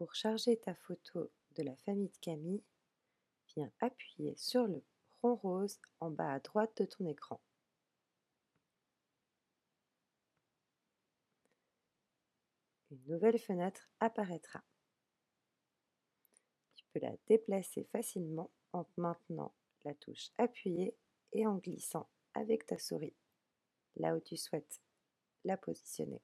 [0.00, 2.64] Pour charger ta photo de la famille de Camille,
[3.54, 4.82] viens appuyer sur le
[5.20, 7.38] rond rose en bas à droite de ton écran.
[12.90, 14.64] Une nouvelle fenêtre apparaîtra.
[16.76, 19.52] Tu peux la déplacer facilement en maintenant
[19.84, 20.96] la touche appuyée
[21.34, 23.18] et en glissant avec ta souris
[23.96, 24.80] là où tu souhaites
[25.44, 26.22] la positionner.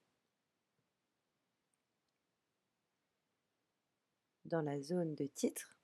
[4.46, 5.76] Dans la zone de titre,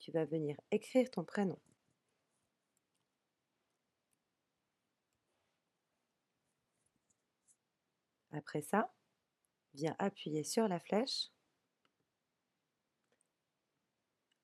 [0.00, 1.56] tu vas venir écrire ton prénom.
[8.32, 8.92] Après ça,
[9.74, 11.30] viens appuyer sur la flèche.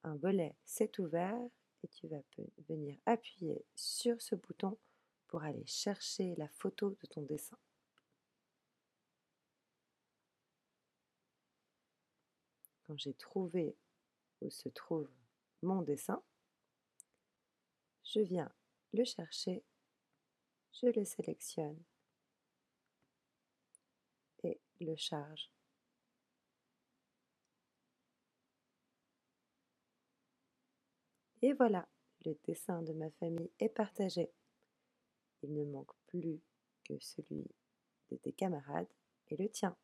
[0.05, 1.41] Un volet s'est ouvert
[1.83, 2.23] et tu vas
[2.69, 4.79] venir appuyer sur ce bouton
[5.27, 7.59] pour aller chercher la photo de ton dessin.
[12.87, 13.77] Quand j'ai trouvé
[14.41, 15.09] où se trouve
[15.63, 16.23] mon dessin,
[18.05, 18.53] je viens
[18.93, 19.65] le chercher,
[20.73, 21.83] je le sélectionne
[24.45, 25.51] et le charge.
[31.43, 31.89] Et voilà,
[32.25, 34.31] le dessin de ma famille est partagé.
[35.43, 36.41] Il ne manque plus
[36.85, 37.47] que celui
[38.11, 38.89] de tes camarades
[39.29, 39.77] et le tien.